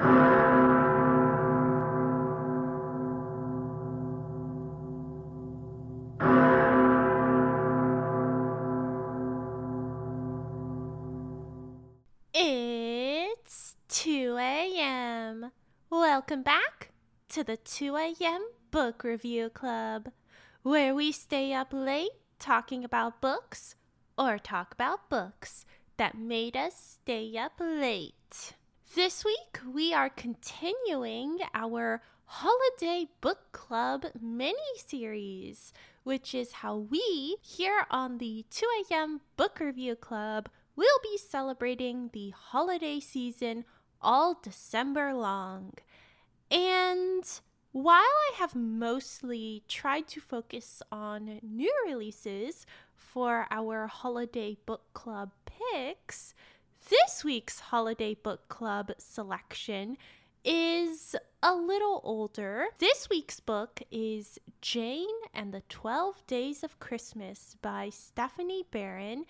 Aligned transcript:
It's 0.00 0.14
2 13.88 14.36
a.m. 14.38 15.50
Welcome 15.90 16.44
back 16.44 16.90
to 17.30 17.42
the 17.42 17.56
2 17.56 17.96
a.m. 17.96 18.46
Book 18.70 19.02
Review 19.02 19.50
Club, 19.50 20.12
where 20.62 20.94
we 20.94 21.10
stay 21.10 21.52
up 21.52 21.72
late 21.72 22.10
talking 22.38 22.84
about 22.84 23.20
books 23.20 23.74
or 24.16 24.38
talk 24.38 24.72
about 24.72 25.10
books 25.10 25.66
that 25.96 26.16
made 26.16 26.56
us 26.56 27.00
stay 27.02 27.36
up 27.36 27.54
late. 27.58 28.54
This 28.94 29.22
week, 29.22 29.58
we 29.70 29.92
are 29.92 30.08
continuing 30.08 31.40
our 31.52 32.00
Holiday 32.24 33.08
Book 33.20 33.52
Club 33.52 34.06
mini 34.18 34.56
series, 34.78 35.74
which 36.04 36.34
is 36.34 36.52
how 36.52 36.78
we 36.78 37.36
here 37.42 37.84
on 37.90 38.16
the 38.16 38.46
2 38.50 38.66
a.m. 38.90 39.20
Book 39.36 39.60
Review 39.60 39.94
Club 39.94 40.48
will 40.74 40.98
be 41.02 41.18
celebrating 41.18 42.08
the 42.14 42.30
holiday 42.30 42.98
season 42.98 43.66
all 44.00 44.40
December 44.42 45.12
long. 45.12 45.74
And 46.50 47.24
while 47.72 48.00
I 48.00 48.32
have 48.38 48.54
mostly 48.56 49.64
tried 49.68 50.08
to 50.08 50.20
focus 50.20 50.82
on 50.90 51.40
new 51.42 51.74
releases 51.86 52.64
for 52.96 53.46
our 53.50 53.86
holiday 53.86 54.56
book 54.64 54.84
club 54.94 55.32
picks, 55.44 56.32
this 56.88 57.22
week's 57.22 57.60
holiday 57.60 58.14
book 58.14 58.48
club 58.48 58.92
selection 58.96 59.96
is 60.42 61.14
a 61.42 61.54
little 61.54 62.00
older. 62.02 62.66
This 62.78 63.10
week's 63.10 63.40
book 63.40 63.82
is 63.90 64.38
Jane 64.62 65.06
and 65.34 65.52
the 65.52 65.62
12 65.68 66.26
Days 66.26 66.64
of 66.64 66.80
Christmas 66.80 67.56
by 67.60 67.90
Stephanie 67.90 68.64
Barron 68.70 69.26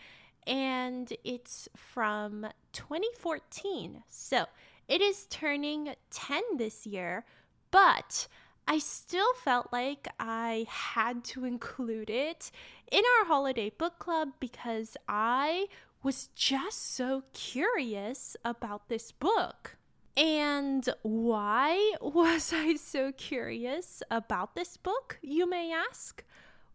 and 0.47 1.13
it's 1.25 1.69
from 1.75 2.47
2014. 2.73 4.05
So 4.09 4.45
it 4.87 5.01
is 5.01 5.27
turning 5.27 5.95
10 6.11 6.43
this 6.59 6.87
year, 6.87 7.25
but 7.73 8.29
I 8.69 8.79
still 8.79 9.33
felt 9.43 9.73
like 9.73 10.07
I 10.21 10.67
had 10.69 11.25
to 11.25 11.45
include 11.45 12.11
it 12.11 12.53
in 12.93 13.03
our 13.19 13.27
holiday 13.27 13.71
book 13.71 13.99
club 13.99 14.33
because 14.39 14.97
I 15.09 15.69
was 16.09 16.31
just 16.35 16.95
so 16.97 17.23
curious 17.35 18.35
about 18.43 18.89
this 18.89 19.13
book. 19.13 19.77
And 20.17 20.89
why 21.03 21.97
was 22.01 22.51
I 22.51 22.77
so 22.77 23.13
curious 23.13 24.03
about 24.11 24.55
this 24.55 24.79
book, 24.79 25.19
you 25.21 25.47
may 25.47 25.71
ask? 25.71 26.25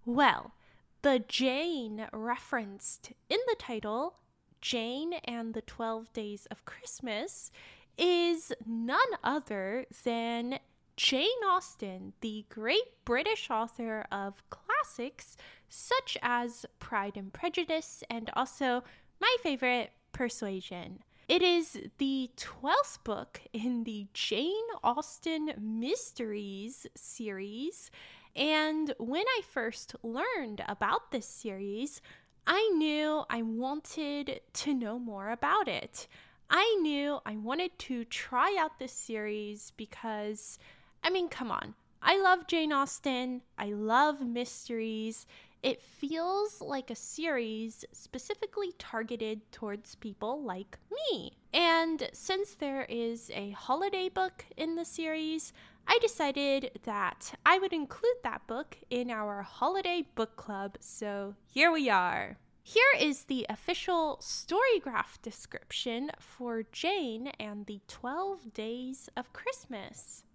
Well, 0.06 0.54
the 1.02 1.18
Jane 1.18 2.06
referenced 2.14 3.14
in 3.28 3.40
the 3.48 3.56
title, 3.58 4.20
Jane 4.62 5.14
and 5.26 5.56
the 5.56 5.62
12 5.62 6.14
Days 6.14 6.46
of 6.52 6.64
Christmas, 6.66 7.50
is 7.98 8.54
none 8.68 9.00
other 9.24 9.88
than 10.04 10.60
Jane 10.96 11.44
Austen, 11.50 12.14
the 12.22 12.46
great 12.50 13.04
British 13.04 13.50
author 13.50 14.06
of 14.12 14.44
classics 14.52 15.38
such 15.68 16.20
as 16.22 16.68
Pride 16.78 17.18
and 17.18 17.34
Prejudice 17.34 18.04
and 18.12 18.30
also 18.36 18.84
my 19.24 19.38
favorite, 19.42 19.90
Persuasion. 20.12 21.00
It 21.30 21.42
is 21.42 21.80
the 21.98 22.30
12th 22.36 23.02
book 23.06 23.40
in 23.54 23.86
the 23.86 24.08
Jane 24.14 24.68
Austen 24.84 25.54
Mysteries 25.58 26.86
series 26.94 27.90
and 28.36 28.94
when 28.98 29.24
I 29.26 29.42
first 29.50 29.96
learned 30.04 30.62
about 30.68 31.12
this 31.12 31.26
series, 31.26 32.02
I 32.46 32.70
knew 32.76 33.24
I 33.30 33.44
wanted 33.44 34.42
to 34.52 34.74
know 34.74 35.00
more 35.00 35.30
about 35.30 35.70
it. 35.70 36.10
I 36.50 36.78
knew 36.82 37.20
I 37.26 37.38
wanted 37.38 37.80
to 37.80 38.04
try 38.04 38.58
out 38.60 38.78
this 38.78 38.92
series 38.92 39.72
because, 39.78 40.60
I 41.02 41.10
mean, 41.10 41.30
come 41.30 41.50
on. 41.50 41.76
I 42.02 42.22
love 42.22 42.48
Jane 42.48 42.74
Austen. 42.74 43.42
I 43.58 43.72
love 43.72 44.20
mysteries. 44.20 45.26
It 45.64 45.82
feels 45.82 46.60
like 46.60 46.90
a 46.90 46.96
series 46.96 47.86
specifically 47.94 48.74
targeted 48.78 49.50
towards 49.54 49.96
people 49.96 50.44
like 50.44 50.78
me. 50.92 51.38
And 51.54 52.10
since 52.12 52.56
there 52.56 52.86
is 52.90 53.32
a 53.34 53.52
holiday 53.52 54.10
book 54.10 54.46
in 54.58 54.76
the 54.76 54.84
series, 54.84 55.54
I 55.88 56.00
decided 56.02 56.82
that 56.84 57.34
I 57.46 57.60
would 57.60 57.72
include 57.72 58.18
that 58.24 58.46
book 58.46 58.78
in 58.90 59.10
our 59.10 59.42
holiday 59.42 60.06
book 60.16 60.36
club, 60.36 60.78
so 60.82 61.36
here 61.48 61.72
we 61.72 61.90
are. 61.90 62.36
Here 62.62 62.84
is 63.00 63.24
the 63.24 63.46
official 63.48 64.20
Storygraph 64.22 65.22
description 65.22 66.12
for 66.20 66.64
Jane 66.74 67.28
and 67.40 67.66
the 67.68 67.80
12 67.88 68.54
Days 68.54 69.10
of 69.16 69.32
Christmas. 69.32 70.26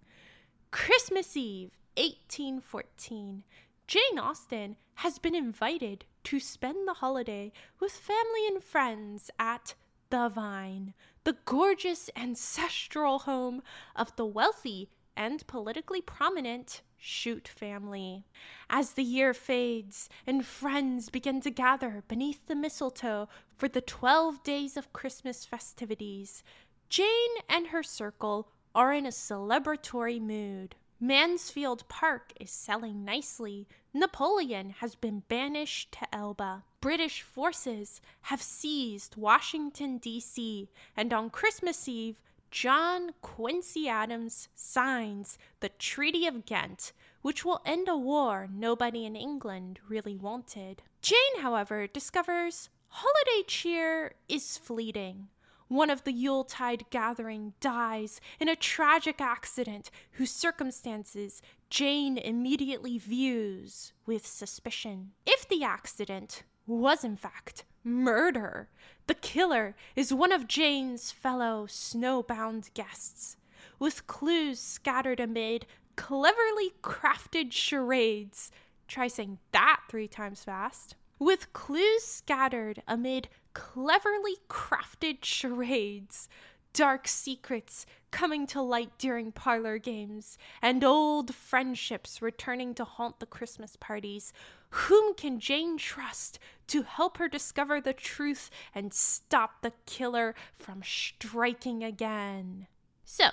Christmas 0.70 1.36
Eve, 1.36 1.76
1814. 1.96 3.44
Jane 3.88 4.18
Austen 4.18 4.76
has 4.96 5.18
been 5.18 5.34
invited 5.34 6.04
to 6.24 6.38
spend 6.38 6.86
the 6.86 6.92
holiday 6.92 7.50
with 7.80 7.90
family 7.90 8.46
and 8.46 8.62
friends 8.62 9.30
at 9.38 9.74
the 10.10 10.28
Vine, 10.28 10.92
the 11.24 11.38
gorgeous 11.46 12.10
ancestral 12.14 13.20
home 13.20 13.62
of 13.96 14.14
the 14.16 14.26
wealthy 14.26 14.90
and 15.16 15.46
politically 15.46 16.02
prominent 16.02 16.82
Chute 16.98 17.48
family. 17.48 18.26
As 18.68 18.92
the 18.92 19.02
year 19.02 19.32
fades 19.32 20.10
and 20.26 20.44
friends 20.44 21.08
begin 21.08 21.40
to 21.40 21.50
gather 21.50 22.04
beneath 22.08 22.46
the 22.46 22.54
mistletoe 22.54 23.26
for 23.56 23.68
the 23.68 23.80
12 23.80 24.42
days 24.42 24.76
of 24.76 24.92
Christmas 24.92 25.46
festivities, 25.46 26.42
Jane 26.90 27.36
and 27.48 27.68
her 27.68 27.82
circle 27.82 28.50
are 28.74 28.92
in 28.92 29.06
a 29.06 29.10
celebratory 29.10 30.20
mood. 30.20 30.74
Mansfield 31.00 31.86
Park 31.88 32.32
is 32.40 32.50
selling 32.50 33.04
nicely. 33.04 33.68
Napoleon 33.94 34.70
has 34.70 34.96
been 34.96 35.22
banished 35.28 35.92
to 35.92 36.12
Elba. 36.12 36.64
British 36.80 37.22
forces 37.22 38.00
have 38.22 38.42
seized 38.42 39.16
Washington, 39.16 39.98
D.C., 39.98 40.68
and 40.96 41.12
on 41.12 41.30
Christmas 41.30 41.88
Eve, 41.88 42.20
John 42.50 43.10
Quincy 43.22 43.88
Adams 43.88 44.48
signs 44.56 45.38
the 45.60 45.68
Treaty 45.68 46.26
of 46.26 46.44
Ghent, 46.44 46.92
which 47.22 47.44
will 47.44 47.60
end 47.64 47.88
a 47.88 47.96
war 47.96 48.48
nobody 48.52 49.04
in 49.04 49.14
England 49.14 49.78
really 49.88 50.16
wanted. 50.16 50.82
Jane, 51.00 51.42
however, 51.42 51.86
discovers 51.86 52.70
holiday 52.88 53.46
cheer 53.46 54.14
is 54.28 54.58
fleeting. 54.58 55.28
One 55.68 55.90
of 55.90 56.04
the 56.04 56.12
Yuletide 56.12 56.86
gathering 56.90 57.52
dies 57.60 58.20
in 58.40 58.48
a 58.48 58.56
tragic 58.56 59.20
accident 59.20 59.90
whose 60.12 60.30
circumstances 60.30 61.42
Jane 61.68 62.16
immediately 62.16 62.96
views 62.96 63.92
with 64.06 64.26
suspicion. 64.26 65.12
If 65.26 65.46
the 65.46 65.62
accident 65.64 66.42
was 66.66 67.04
in 67.04 67.16
fact 67.16 67.64
murder. 67.84 68.68
The 69.06 69.14
killer 69.14 69.74
is 69.96 70.12
one 70.12 70.32
of 70.32 70.46
Jane's 70.46 71.10
fellow 71.10 71.66
snowbound 71.66 72.72
guests. 72.74 73.36
With 73.78 74.06
clues 74.06 74.60
scattered 74.60 75.20
amid 75.20 75.66
cleverly 75.96 76.74
crafted 76.82 77.52
charades. 77.52 78.50
Try 78.86 79.08
saying 79.08 79.38
that 79.52 79.80
three 79.88 80.08
times 80.08 80.44
fast. 80.44 80.94
With 81.18 81.52
clues 81.52 82.04
scattered 82.04 82.82
amid 82.86 83.28
cleverly 83.58 84.36
crafted 84.48 85.24
charades, 85.24 86.28
dark 86.72 87.08
secrets 87.08 87.86
coming 88.12 88.46
to 88.46 88.62
light 88.62 88.92
during 88.98 89.32
parlor 89.32 89.78
games, 89.78 90.38
and 90.62 90.84
old 90.84 91.34
friendships 91.34 92.22
returning 92.22 92.72
to 92.72 92.84
haunt 92.84 93.18
the 93.18 93.26
Christmas 93.26 93.74
parties, 93.74 94.32
whom 94.70 95.12
can 95.14 95.40
Jane 95.40 95.76
trust 95.76 96.38
to 96.68 96.82
help 96.82 97.16
her 97.18 97.28
discover 97.28 97.80
the 97.80 97.92
truth 97.92 98.48
and 98.74 98.94
stop 98.94 99.60
the 99.62 99.72
killer 99.86 100.36
from 100.54 100.82
striking 100.84 101.82
again? 101.82 102.68
So, 103.04 103.30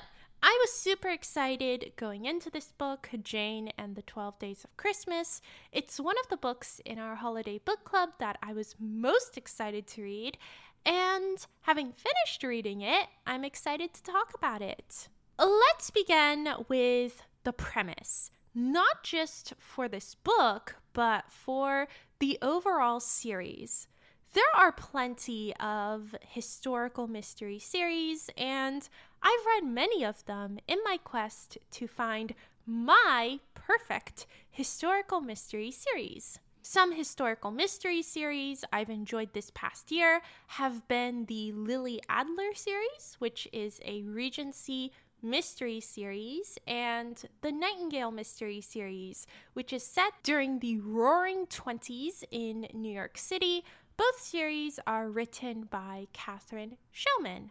I 0.48 0.56
was 0.62 0.72
super 0.72 1.10
excited 1.10 1.94
going 1.96 2.26
into 2.26 2.52
this 2.52 2.72
book, 2.78 3.10
Jane 3.24 3.72
and 3.80 3.96
the 3.96 4.04
12 4.04 4.38
Days 4.38 4.64
of 4.64 4.78
Christmas. 4.78 5.42
It's 5.72 6.00
one 6.00 6.18
of 6.22 6.30
the 6.30 6.38
books 6.38 6.80
in 6.86 7.00
our 7.00 7.16
holiday 7.16 7.58
book 7.58 7.84
club 7.84 8.10
that 8.20 8.38
I 8.44 8.54
was 8.54 8.76
most 8.80 9.38
excited 9.38 9.88
to 9.88 10.04
read, 10.04 10.38
and 10.86 11.44
having 11.62 11.94
finished 11.94 12.44
reading 12.44 12.82
it, 12.82 13.08
I'm 13.26 13.44
excited 13.44 13.92
to 13.96 14.04
talk 14.04 14.36
about 14.36 14.62
it. 14.62 15.08
Let's 15.40 15.90
begin 15.90 16.48
with 16.70 17.24
the 17.44 17.54
premise 17.54 18.30
not 18.54 19.04
just 19.04 19.54
for 19.58 19.88
this 19.88 20.14
book, 20.14 20.76
but 20.94 21.26
for 21.28 21.88
the 22.20 22.38
overall 22.44 23.00
series. 23.00 23.88
There 24.36 24.44
are 24.56 24.72
plenty 24.72 25.56
of 25.58 26.14
historical 26.22 27.08
mystery 27.08 27.58
series, 27.58 28.30
and 28.38 28.88
I've 29.28 29.46
read 29.48 29.68
many 29.68 30.06
of 30.06 30.24
them 30.26 30.60
in 30.68 30.78
my 30.86 30.98
quest 31.04 31.58
to 31.72 31.88
find 31.88 32.36
my 32.68 33.40
perfect 33.56 34.28
historical 34.52 35.20
mystery 35.20 35.72
series. 35.72 36.40
Some 36.62 36.92
historical 36.92 37.50
mystery 37.50 38.04
series 38.04 38.64
I've 38.72 38.92
enjoyed 38.92 39.34
this 39.34 39.52
past 39.56 39.92
year 39.92 40.22
have 40.46 40.88
been 40.88 41.26
the 41.26 41.52
Lily 41.54 42.00
Adler 42.08 42.54
series, 42.54 43.16
which 43.18 43.48
is 43.52 43.82
a 43.84 44.04
Regency 44.04 44.92
mystery 45.24 45.80
series, 45.80 46.60
and 46.68 47.24
the 47.42 47.52
Nightingale 47.52 48.12
mystery 48.12 48.62
series, 48.62 49.26
which 49.54 49.74
is 49.74 49.84
set 49.84 50.14
during 50.22 50.60
the 50.60 50.80
roaring 50.82 51.48
20s 51.48 52.24
in 52.30 52.68
New 52.76 52.94
York 52.94 53.18
City. 53.18 53.64
Both 53.98 54.20
series 54.20 54.80
are 54.86 55.10
written 55.10 55.64
by 55.64 56.06
Katharine 56.14 56.78
Schellman. 56.92 57.50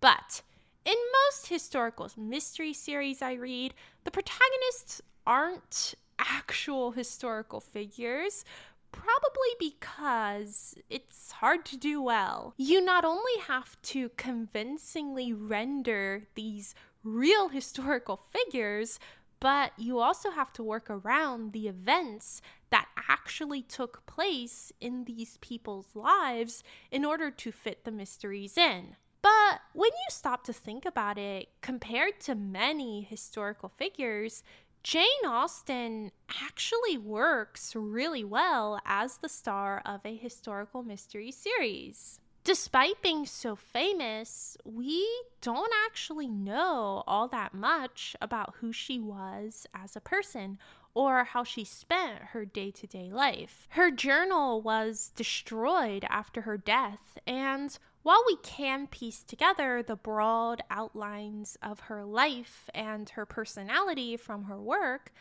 But 0.00 0.42
in 0.86 0.96
most 1.24 1.48
historical 1.48 2.08
mystery 2.16 2.72
series 2.72 3.20
I 3.20 3.32
read, 3.32 3.74
the 4.04 4.12
protagonists 4.12 5.02
aren't 5.26 5.94
actual 6.18 6.92
historical 6.92 7.60
figures, 7.60 8.44
probably 8.92 9.50
because 9.58 10.76
it's 10.88 11.32
hard 11.32 11.66
to 11.66 11.76
do 11.76 12.00
well. 12.00 12.54
You 12.56 12.80
not 12.80 13.04
only 13.04 13.38
have 13.48 13.80
to 13.82 14.10
convincingly 14.16 15.32
render 15.32 16.28
these 16.36 16.74
real 17.02 17.48
historical 17.58 18.20
figures, 18.30 19.00
but 19.40 19.72
you 19.76 19.98
also 19.98 20.30
have 20.30 20.52
to 20.54 20.62
work 20.62 20.88
around 20.88 21.52
the 21.52 21.66
events 21.66 22.40
that 22.70 22.88
actually 23.08 23.60
took 23.60 24.06
place 24.06 24.72
in 24.80 25.04
these 25.04 25.36
people's 25.38 25.94
lives 25.94 26.62
in 26.92 27.04
order 27.04 27.30
to 27.30 27.50
fit 27.50 27.84
the 27.84 27.90
mysteries 27.90 28.56
in. 28.56 28.96
But 29.26 29.60
when 29.72 29.90
you 29.90 30.08
stop 30.10 30.44
to 30.44 30.52
think 30.52 30.84
about 30.84 31.18
it, 31.18 31.48
compared 31.60 32.20
to 32.20 32.36
many 32.36 33.02
historical 33.02 33.68
figures, 33.68 34.44
Jane 34.84 35.26
Austen 35.26 36.12
actually 36.44 36.96
works 36.96 37.74
really 37.74 38.22
well 38.22 38.78
as 38.86 39.16
the 39.16 39.28
star 39.28 39.82
of 39.84 40.02
a 40.04 40.14
historical 40.14 40.84
mystery 40.84 41.32
series. 41.32 42.20
Despite 42.44 43.02
being 43.02 43.26
so 43.26 43.56
famous, 43.56 44.56
we 44.64 45.04
don't 45.40 45.72
actually 45.84 46.28
know 46.28 47.02
all 47.08 47.26
that 47.26 47.52
much 47.52 48.14
about 48.20 48.54
who 48.60 48.72
she 48.72 49.00
was 49.00 49.66
as 49.74 49.96
a 49.96 50.00
person 50.00 50.56
or 50.94 51.24
how 51.24 51.42
she 51.42 51.64
spent 51.64 52.22
her 52.30 52.44
day 52.44 52.70
to 52.70 52.86
day 52.86 53.10
life. 53.10 53.66
Her 53.70 53.90
journal 53.90 54.62
was 54.62 55.10
destroyed 55.16 56.06
after 56.08 56.42
her 56.42 56.56
death, 56.56 57.18
and 57.26 57.76
while 58.06 58.22
we 58.24 58.36
can 58.36 58.86
piece 58.86 59.24
together 59.24 59.82
the 59.82 59.96
broad 59.96 60.62
outlines 60.70 61.58
of 61.60 61.80
her 61.80 62.04
life 62.04 62.70
and 62.72 63.10
her 63.10 63.26
personality 63.26 64.16
from 64.16 64.44
her 64.44 64.62
work, 64.62 65.12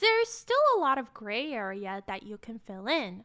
there's 0.00 0.28
still 0.28 0.56
a 0.76 0.80
lot 0.80 0.98
of 0.98 1.14
gray 1.14 1.52
area 1.52 2.02
that 2.08 2.24
you 2.24 2.36
can 2.36 2.58
fill 2.58 2.88
in. 2.88 3.22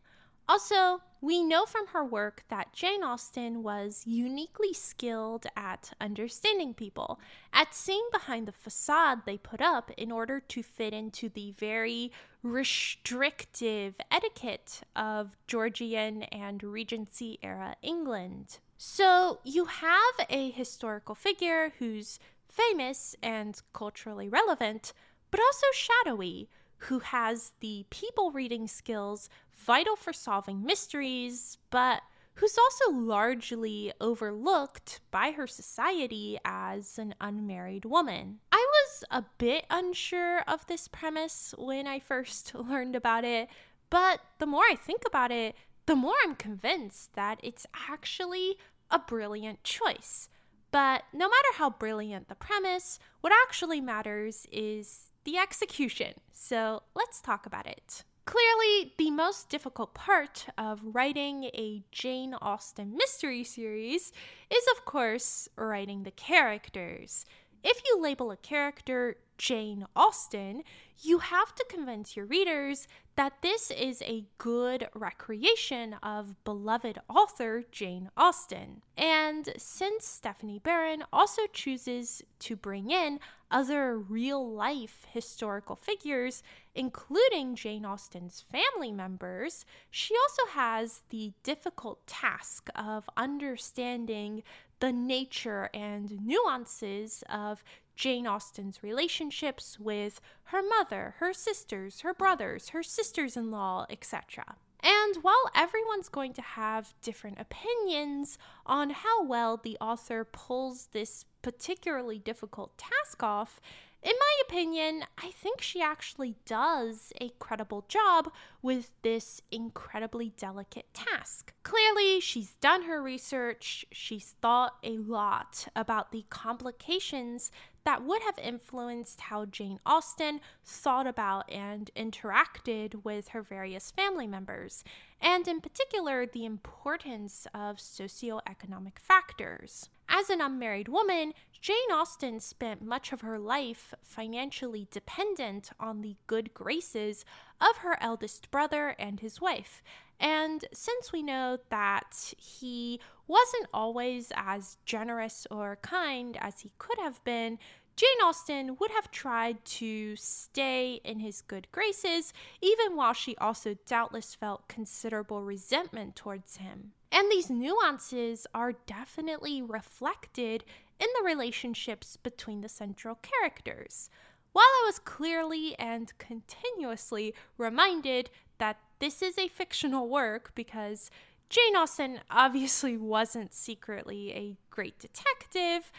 Also, 0.48 1.02
we 1.20 1.44
know 1.44 1.66
from 1.66 1.88
her 1.88 2.06
work 2.06 2.44
that 2.50 2.74
Jane 2.74 3.04
Austen 3.04 3.64
was 3.64 4.04
uniquely 4.06 4.72
skilled 4.72 5.48
at 5.56 5.94
understanding 6.00 6.76
people, 6.76 7.20
at 7.52 7.74
seeing 7.74 8.08
behind 8.12 8.48
the 8.48 8.52
facade 8.52 9.22
they 9.26 9.40
put 9.40 9.62
up 9.62 9.90
in 9.98 10.12
order 10.12 10.40
to 10.42 10.62
fit 10.62 10.94
into 10.94 11.28
the 11.28 11.54
very 11.54 12.12
restrictive 12.44 13.96
etiquette 14.12 14.82
of 14.96 15.36
Georgian 15.48 16.22
and 16.22 16.62
Regency 16.62 17.40
era 17.42 17.76
England. 17.82 18.60
So 18.78 19.40
you 19.44 19.66
have 19.66 20.28
a 20.30 20.52
historical 20.52 21.16
figure 21.16 21.74
who's 21.80 22.20
famous 22.48 23.16
and 23.24 23.60
culturally 23.74 24.30
relevant, 24.30 24.94
but 25.32 25.40
also 25.40 25.66
shadowy, 25.74 26.48
who 26.82 27.00
has 27.00 27.54
the 27.60 27.86
people 27.90 28.32
reading 28.32 28.68
skills 28.68 29.30
vital 29.56 29.96
for 29.96 30.14
solving 30.14 30.64
mysteries, 30.64 31.58
but 31.72 32.04
who's 32.36 32.58
also 32.58 32.96
largely 32.96 33.92
overlooked 34.00 35.02
by 35.10 35.32
her 35.32 35.48
society 35.48 36.38
as 36.46 37.00
an 37.00 37.16
unmarried 37.20 37.84
woman. 37.84 38.40
I 38.52 38.64
was 38.70 39.04
a 39.10 39.26
bit 39.40 39.66
unsure 39.72 40.42
of 40.42 40.68
this 40.68 40.88
premise 40.88 41.56
when 41.58 41.88
I 41.88 41.98
first 42.00 42.54
learned 42.56 42.96
about 42.96 43.24
it, 43.24 43.50
but 43.90 44.20
the 44.38 44.46
more 44.46 44.64
I 44.70 44.76
think 44.76 45.02
about 45.08 45.32
it, 45.32 45.56
the 45.88 45.96
more 45.96 46.14
I'm 46.24 46.36
convinced 46.36 47.14
that 47.16 47.40
it's 47.42 47.66
actually 47.90 48.58
a 48.92 49.00
brilliant 49.00 49.64
choice. 49.64 50.30
But 50.70 51.04
no 51.14 51.28
matter 51.28 51.48
how 51.56 51.72
brilliant 51.72 52.28
the 52.28 52.36
premise, 52.36 53.00
what 53.22 53.34
actually 53.48 53.82
matters 53.82 54.46
is 54.52 55.12
the 55.24 55.38
execution. 55.38 56.14
So 56.34 56.84
let's 56.94 57.22
talk 57.22 57.46
about 57.46 57.66
it. 57.66 58.04
Clearly, 58.26 58.94
the 58.98 59.10
most 59.10 59.48
difficult 59.48 59.94
part 59.94 60.48
of 60.58 60.82
writing 60.84 61.46
a 61.46 61.84
Jane 61.94 62.34
Austen 62.34 62.94
mystery 62.98 63.46
series 63.46 64.12
is, 64.50 64.64
of 64.76 64.84
course, 64.84 65.48
writing 65.56 66.04
the 66.04 66.12
characters. 66.12 67.26
If 67.64 67.82
you 67.86 68.02
label 68.02 68.32
a 68.32 68.38
character 68.38 69.18
Jane 69.38 69.86
Austen, 69.96 70.64
you 71.00 71.20
have 71.20 71.54
to 71.56 71.66
convince 71.70 72.16
your 72.16 72.26
readers 72.26 72.88
that 73.16 73.42
this 73.42 73.72
is 73.72 74.02
a 74.04 74.26
good 74.38 74.88
recreation 74.94 75.94
of 76.04 76.44
beloved 76.44 77.00
author 77.10 77.64
Jane 77.72 78.10
Austen. 78.18 78.82
And 78.96 79.50
since 79.58 80.08
Stephanie 80.08 80.60
Barron 80.60 81.04
also 81.14 81.44
chooses 81.52 82.24
to 82.40 82.56
bring 82.56 82.90
in 82.90 83.20
other 83.50 83.98
real 83.98 84.54
life 84.54 85.06
historical 85.12 85.76
figures, 85.76 86.44
including 86.76 87.56
Jane 87.56 87.86
Austen's 87.86 88.42
family 88.52 88.92
members, 88.92 89.66
she 89.90 90.16
also 90.16 90.52
has 90.52 91.02
the 91.10 91.34
difficult 91.44 92.06
task 92.06 92.70
of 92.76 93.10
understanding 93.18 94.44
the 94.80 94.92
nature 94.92 95.70
and 95.74 96.26
nuances 96.26 97.24
of 97.30 97.64
Jane 97.96 98.28
Austen's 98.28 98.84
relationships 98.84 99.80
with 99.80 100.22
her 100.46 100.62
mother, 100.62 101.16
her 101.18 101.34
sisters, 101.34 102.02
her 102.02 102.14
brothers, 102.14 102.70
her 102.70 102.84
sisters 102.84 103.36
in 103.36 103.50
law, 103.50 103.86
etc. 103.90 104.56
And 104.84 105.18
while 105.24 105.50
everyone's 105.56 106.08
going 106.08 106.34
to 106.34 106.42
have 106.42 106.94
different 107.02 107.40
opinions 107.40 108.38
on 108.66 108.92
how 108.92 109.24
well 109.24 109.58
the 109.58 109.78
author 109.82 110.24
pulls 110.24 110.88
this 110.88 111.26
particularly 111.42 112.20
difficult 112.20 112.78
task 112.78 113.24
off, 113.24 113.60
in 114.04 114.14
my 114.20 114.42
opinion, 114.48 115.04
I 115.18 115.32
think 115.32 115.62
she 115.62 115.82
actually 115.82 116.36
does 116.46 117.12
a 117.20 117.30
credible 117.40 117.84
job 117.88 118.32
with 118.62 118.92
this 119.02 119.42
incredibly 119.52 120.30
delicate 120.38 120.94
task. 120.94 121.54
Clearly, 121.64 122.20
she's 122.20 122.52
done 122.62 122.84
her 122.84 123.02
research, 123.02 123.86
she's 123.92 124.36
thought 124.42 124.78
a 124.84 124.98
lot 124.98 125.68
about 125.76 126.12
the 126.12 126.26
complications 126.30 127.52
that 127.86 128.04
would 128.04 128.22
have 128.22 128.38
influenced 128.38 129.22
how 129.22 129.46
Jane 129.46 129.80
Austen 129.86 130.42
thought 130.64 131.08
about 131.08 131.50
and 131.50 131.90
interacted 131.96 133.04
with 133.04 133.30
her 133.30 133.42
various 133.42 133.92
family 133.92 134.28
members, 134.28 134.84
and 135.22 135.48
in 135.48 135.62
particular, 135.62 136.26
the 136.26 136.46
importance 136.46 137.48
of 137.54 137.78
socioeconomic 137.78 139.00
factors. 139.00 139.90
As 140.10 140.30
an 140.30 140.42
unmarried 140.42 140.88
woman, 140.88 141.34
Jane 141.60 141.92
Austen 141.92 142.40
spent 142.40 142.82
much 142.82 143.12
of 143.12 143.22
her 143.22 143.38
life 143.38 143.94
financially 144.02 144.88
dependent 144.90 145.72
on 145.80 146.02
the 146.02 146.16
good 146.28 146.54
graces 146.54 147.26
of 147.60 147.78
her 147.78 147.98
eldest 148.02 148.50
brother 148.50 148.96
and 149.00 149.20
his 149.20 149.42
wife. 149.42 149.84
And 150.20 150.66
since 150.74 151.12
we 151.12 151.22
know 151.22 151.58
that 151.70 152.34
he 152.38 153.00
wasn't 153.28 153.68
always 153.74 154.32
as 154.36 154.78
generous 154.86 155.46
or 155.52 155.78
kind 155.82 156.38
as 156.40 156.62
he 156.62 156.72
could 156.78 156.98
have 157.00 157.24
been, 157.24 157.60
Jane 157.98 158.22
Austen 158.24 158.78
would 158.80 158.92
have 158.92 159.10
tried 159.10 159.66
to 159.66 160.16
stay 160.16 161.02
in 161.04 161.18
his 161.18 161.42
good 161.42 161.68
graces, 161.72 162.32
even 162.62 162.96
while 162.96 163.14
she 163.14 163.36
also 163.38 163.76
doubtless 163.88 164.36
felt 164.36 164.68
considerable 164.68 165.42
resentment 165.42 166.16
towards 166.16 166.58
him. 166.58 166.92
And 167.12 167.32
these 167.32 167.50
nuances 167.50 168.46
are 168.54 168.74
definitely 168.86 169.64
reflected 169.64 170.64
in 171.00 171.08
the 171.18 171.26
relationships 171.26 172.18
between 172.18 172.62
the 172.62 172.70
central 172.70 173.16
characters. 173.16 174.12
While 174.54 174.66
I 174.66 174.84
was 174.86 175.00
clearly 175.00 175.78
and 175.80 176.16
continuously 176.20 177.34
reminded 177.58 178.30
that 178.60 178.78
this 179.00 179.24
is 179.24 179.40
a 179.40 179.48
fictional 179.48 180.08
work 180.08 180.52
because 180.54 181.10
Jane 181.50 181.76
Austen 181.76 182.20
obviously 182.30 182.96
wasn't 182.96 183.56
secretly 183.56 184.34
a 184.34 184.58
great 184.70 185.00
detective, 185.00 185.92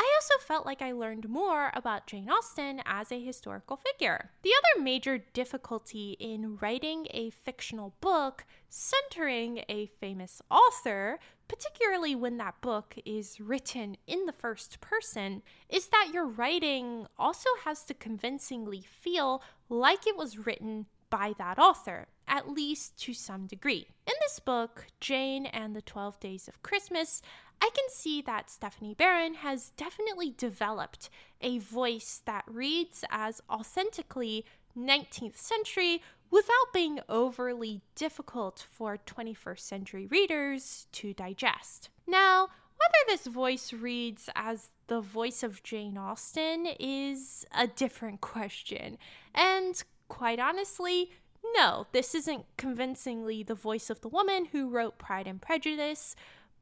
I 0.00 0.12
also 0.14 0.44
felt 0.46 0.64
like 0.64 0.80
I 0.80 0.92
learned 0.92 1.28
more 1.28 1.72
about 1.74 2.06
Jane 2.06 2.30
Austen 2.30 2.80
as 2.86 3.10
a 3.10 3.20
historical 3.22 3.76
figure. 3.76 4.30
The 4.42 4.52
other 4.56 4.84
major 4.84 5.18
difficulty 5.18 6.16
in 6.20 6.56
writing 6.60 7.08
a 7.10 7.30
fictional 7.30 7.94
book 8.00 8.44
centering 8.68 9.64
a 9.68 9.86
famous 9.86 10.40
author, 10.50 11.18
particularly 11.48 12.14
when 12.14 12.36
that 12.36 12.60
book 12.60 12.94
is 13.04 13.40
written 13.40 13.96
in 14.06 14.26
the 14.26 14.32
first 14.32 14.80
person, 14.80 15.42
is 15.68 15.88
that 15.88 16.10
your 16.12 16.26
writing 16.26 17.08
also 17.18 17.50
has 17.64 17.82
to 17.86 17.94
convincingly 17.94 18.82
feel 18.82 19.42
like 19.68 20.06
it 20.06 20.16
was 20.16 20.46
written 20.46 20.86
by 21.10 21.32
that 21.38 21.58
author, 21.58 22.06
at 22.26 22.50
least 22.50 22.98
to 22.98 23.14
some 23.14 23.46
degree. 23.46 23.86
In 24.06 24.14
this 24.20 24.38
book, 24.38 24.86
Jane 25.00 25.46
and 25.46 25.74
the 25.74 25.82
12 25.82 26.20
Days 26.20 26.48
of 26.48 26.62
Christmas, 26.62 27.22
I 27.60 27.70
can 27.74 27.88
see 27.88 28.22
that 28.22 28.50
Stephanie 28.50 28.94
Barron 28.94 29.34
has 29.34 29.70
definitely 29.76 30.34
developed 30.36 31.10
a 31.40 31.58
voice 31.58 32.22
that 32.24 32.44
reads 32.46 33.04
as 33.10 33.40
authentically 33.50 34.44
19th 34.76 35.36
century 35.36 36.02
without 36.30 36.72
being 36.72 37.00
overly 37.08 37.80
difficult 37.94 38.66
for 38.70 38.98
21st 38.98 39.60
century 39.60 40.06
readers 40.06 40.86
to 40.92 41.14
digest. 41.14 41.88
Now, 42.06 42.48
whether 42.78 43.08
this 43.08 43.26
voice 43.26 43.72
reads 43.72 44.28
as 44.36 44.68
the 44.86 45.00
voice 45.00 45.42
of 45.42 45.62
Jane 45.62 45.98
Austen 45.98 46.66
is 46.78 47.44
a 47.56 47.66
different 47.66 48.20
question, 48.20 48.98
and 49.34 49.82
quite 50.08 50.38
honestly, 50.38 51.10
no, 51.56 51.86
this 51.92 52.14
isn't 52.14 52.44
convincingly 52.56 53.42
the 53.42 53.54
voice 53.54 53.90
of 53.90 54.00
the 54.00 54.08
woman 54.08 54.46
who 54.46 54.68
wrote 54.68 54.98
Pride 54.98 55.26
and 55.26 55.40
Prejudice, 55.40 56.14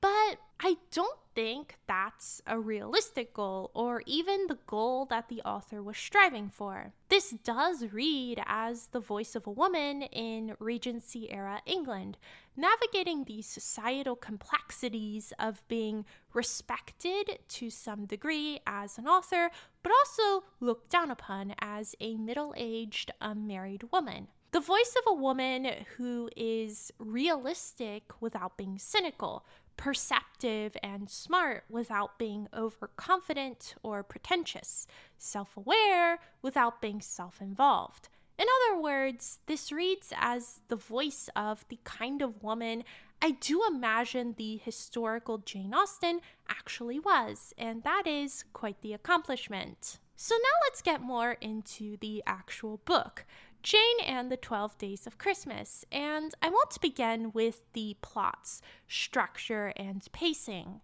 but 0.06 0.38
I 0.60 0.76
don't 0.92 1.18
think 1.34 1.74
that's 1.88 2.40
a 2.46 2.60
realistic 2.60 3.34
goal 3.34 3.72
or 3.74 4.04
even 4.06 4.46
the 4.46 4.58
goal 4.68 5.04
that 5.06 5.28
the 5.28 5.42
author 5.42 5.82
was 5.82 5.96
striving 5.96 6.48
for. 6.48 6.92
This 7.08 7.30
does 7.42 7.92
read 7.92 8.40
as 8.46 8.86
the 8.86 9.00
voice 9.00 9.34
of 9.34 9.48
a 9.48 9.50
woman 9.50 10.02
in 10.02 10.54
Regency 10.60 11.32
era 11.32 11.60
England, 11.66 12.18
navigating 12.56 13.24
the 13.24 13.42
societal 13.42 14.14
complexities 14.14 15.32
of 15.40 15.66
being 15.66 16.04
respected 16.32 17.40
to 17.48 17.68
some 17.68 18.06
degree 18.06 18.60
as 18.64 18.98
an 18.98 19.08
author, 19.08 19.50
but 19.82 19.90
also 19.90 20.44
looked 20.60 20.88
down 20.88 21.10
upon 21.10 21.52
as 21.58 21.96
a 22.00 22.16
middle 22.16 22.54
aged 22.56 23.10
unmarried 23.20 23.82
woman. 23.90 24.28
The 24.52 24.60
voice 24.60 24.94
of 24.96 25.12
a 25.12 25.20
woman 25.20 25.84
who 25.96 26.30
is 26.34 26.90
realistic 26.98 28.04
without 28.20 28.56
being 28.56 28.78
cynical, 28.78 29.44
perceptive 29.76 30.76
and 30.82 31.10
smart 31.10 31.64
without 31.68 32.18
being 32.18 32.48
overconfident 32.54 33.74
or 33.82 34.02
pretentious, 34.02 34.86
self 35.18 35.56
aware 35.56 36.18
without 36.42 36.80
being 36.80 37.00
self 37.00 37.40
involved. 37.40 38.08
In 38.38 38.46
other 38.70 38.80
words, 38.80 39.38
this 39.46 39.72
reads 39.72 40.12
as 40.16 40.60
the 40.68 40.76
voice 40.76 41.30
of 41.34 41.64
the 41.68 41.78
kind 41.84 42.20
of 42.20 42.42
woman 42.42 42.84
I 43.22 43.30
do 43.30 43.62
imagine 43.66 44.34
the 44.36 44.58
historical 44.58 45.38
Jane 45.38 45.72
Austen 45.72 46.20
actually 46.48 46.98
was, 46.98 47.54
and 47.56 47.82
that 47.82 48.06
is 48.06 48.44
quite 48.52 48.82
the 48.82 48.92
accomplishment. 48.92 49.98
So 50.16 50.34
now 50.34 50.66
let's 50.66 50.82
get 50.82 51.00
more 51.00 51.32
into 51.40 51.96
the 51.98 52.22
actual 52.26 52.78
book. 52.84 53.24
Jane 53.66 53.98
and 54.06 54.30
the 54.30 54.36
12 54.36 54.78
Days 54.78 55.08
of 55.08 55.18
Christmas, 55.18 55.84
and 55.90 56.32
I 56.40 56.50
want 56.50 56.70
to 56.70 56.80
begin 56.80 57.32
with 57.32 57.62
the 57.72 57.96
plots, 58.00 58.62
structure, 58.86 59.72
and 59.74 60.06
pacing. 60.12 60.82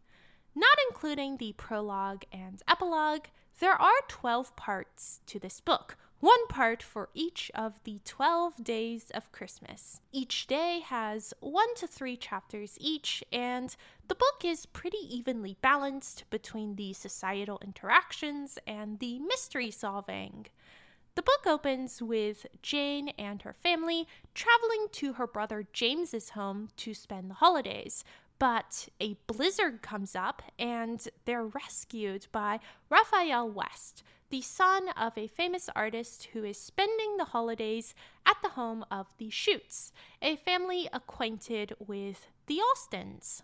Not 0.56 0.76
including 0.88 1.36
the 1.36 1.52
prologue 1.56 2.24
and 2.32 2.60
epilogue, 2.66 3.26
there 3.60 3.80
are 3.80 3.92
12 4.08 4.56
parts 4.56 5.20
to 5.26 5.38
this 5.38 5.60
book, 5.60 5.96
one 6.18 6.44
part 6.48 6.82
for 6.82 7.08
each 7.14 7.52
of 7.54 7.78
the 7.84 8.00
12 8.04 8.64
days 8.64 9.12
of 9.14 9.30
Christmas. 9.30 10.00
Each 10.10 10.48
day 10.48 10.80
has 10.84 11.32
one 11.38 11.76
to 11.76 11.86
three 11.86 12.16
chapters 12.16 12.76
each, 12.80 13.22
and 13.32 13.76
the 14.08 14.16
book 14.16 14.44
is 14.44 14.66
pretty 14.66 15.06
evenly 15.08 15.56
balanced 15.62 16.24
between 16.30 16.74
the 16.74 16.94
societal 16.94 17.60
interactions 17.62 18.58
and 18.66 18.98
the 18.98 19.20
mystery 19.20 19.70
solving. 19.70 20.46
The 21.14 21.22
book 21.22 21.46
opens 21.46 22.00
with 22.00 22.46
Jane 22.62 23.10
and 23.18 23.42
her 23.42 23.52
family 23.52 24.08
traveling 24.34 24.86
to 24.92 25.12
her 25.14 25.26
brother 25.26 25.66
James's 25.70 26.30
home 26.30 26.68
to 26.78 26.94
spend 26.94 27.28
the 27.28 27.34
holidays. 27.34 28.02
But 28.38 28.88
a 28.98 29.18
blizzard 29.26 29.82
comes 29.82 30.16
up 30.16 30.42
and 30.58 31.06
they're 31.26 31.44
rescued 31.44 32.28
by 32.32 32.60
Raphael 32.88 33.50
West, 33.50 34.02
the 34.30 34.40
son 34.40 34.88
of 34.96 35.18
a 35.18 35.26
famous 35.26 35.68
artist 35.76 36.28
who 36.32 36.44
is 36.44 36.56
spending 36.56 37.18
the 37.18 37.26
holidays 37.26 37.94
at 38.24 38.38
the 38.42 38.48
home 38.48 38.82
of 38.90 39.14
the 39.18 39.28
Chutes, 39.28 39.92
a 40.22 40.36
family 40.36 40.88
acquainted 40.94 41.74
with 41.78 42.26
the 42.46 42.56
Austens. 42.56 43.42